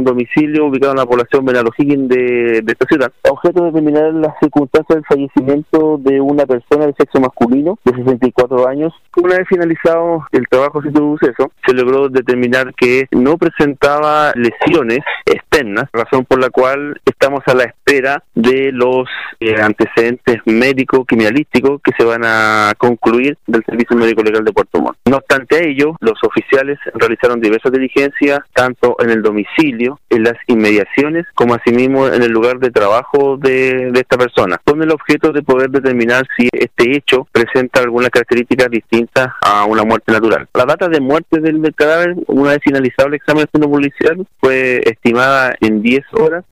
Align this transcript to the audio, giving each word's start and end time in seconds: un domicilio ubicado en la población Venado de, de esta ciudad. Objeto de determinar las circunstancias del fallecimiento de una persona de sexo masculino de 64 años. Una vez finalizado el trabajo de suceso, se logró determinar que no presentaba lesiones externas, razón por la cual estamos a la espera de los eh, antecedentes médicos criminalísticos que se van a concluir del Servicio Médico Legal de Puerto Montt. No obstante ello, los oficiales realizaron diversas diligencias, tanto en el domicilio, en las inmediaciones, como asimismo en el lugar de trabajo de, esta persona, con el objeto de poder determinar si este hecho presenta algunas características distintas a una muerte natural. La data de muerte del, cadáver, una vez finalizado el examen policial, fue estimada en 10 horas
un 0.00 0.04
domicilio 0.04 0.66
ubicado 0.66 0.92
en 0.92 0.98
la 0.98 1.06
población 1.06 1.44
Venado 1.44 1.70
de, 1.78 2.62
de 2.62 2.72
esta 2.72 2.86
ciudad. 2.86 3.12
Objeto 3.28 3.60
de 3.60 3.66
determinar 3.66 4.12
las 4.14 4.34
circunstancias 4.40 4.96
del 4.96 5.04
fallecimiento 5.04 5.98
de 5.98 6.20
una 6.20 6.46
persona 6.46 6.86
de 6.86 6.94
sexo 6.98 7.20
masculino 7.20 7.78
de 7.84 7.92
64 7.94 8.68
años. 8.68 8.92
Una 9.16 9.36
vez 9.36 9.48
finalizado 9.48 10.26
el 10.32 10.46
trabajo 10.48 10.80
de 10.80 10.92
suceso, 10.92 11.52
se 11.66 11.74
logró 11.74 12.08
determinar 12.08 12.74
que 12.74 13.06
no 13.12 13.36
presentaba 13.36 14.32
lesiones 14.34 15.00
externas, 15.26 15.88
razón 15.92 16.24
por 16.24 16.40
la 16.40 16.50
cual 16.50 17.00
estamos 17.04 17.40
a 17.46 17.54
la 17.54 17.64
espera 17.64 18.22
de 18.34 18.70
los 18.72 19.08
eh, 19.40 19.60
antecedentes 19.60 20.38
médicos 20.46 21.04
criminalísticos 21.06 21.80
que 21.82 21.92
se 21.96 22.04
van 22.04 22.22
a 22.24 22.72
concluir 22.78 23.36
del 23.46 23.64
Servicio 23.64 23.96
Médico 23.96 24.22
Legal 24.22 24.44
de 24.44 24.52
Puerto 24.52 24.80
Montt. 24.80 24.99
No 25.10 25.16
obstante 25.16 25.68
ello, 25.68 25.96
los 25.98 26.22
oficiales 26.22 26.78
realizaron 26.94 27.40
diversas 27.40 27.72
diligencias, 27.72 28.38
tanto 28.54 28.94
en 29.00 29.10
el 29.10 29.22
domicilio, 29.22 29.98
en 30.08 30.22
las 30.22 30.34
inmediaciones, 30.46 31.26
como 31.34 31.56
asimismo 31.56 32.06
en 32.06 32.22
el 32.22 32.30
lugar 32.30 32.60
de 32.60 32.70
trabajo 32.70 33.36
de, 33.36 33.90
esta 33.92 34.16
persona, 34.16 34.60
con 34.62 34.80
el 34.80 34.92
objeto 34.92 35.32
de 35.32 35.42
poder 35.42 35.70
determinar 35.70 36.28
si 36.36 36.48
este 36.52 36.96
hecho 36.96 37.26
presenta 37.32 37.80
algunas 37.80 38.10
características 38.10 38.70
distintas 38.70 39.32
a 39.42 39.64
una 39.64 39.82
muerte 39.82 40.12
natural. 40.12 40.46
La 40.54 40.64
data 40.64 40.88
de 40.88 41.00
muerte 41.00 41.40
del, 41.40 41.60
cadáver, 41.74 42.14
una 42.28 42.50
vez 42.50 42.60
finalizado 42.62 43.08
el 43.08 43.14
examen 43.14 43.46
policial, 43.50 44.24
fue 44.38 44.80
estimada 44.84 45.56
en 45.60 45.82
10 45.82 46.04
horas 46.12 46.44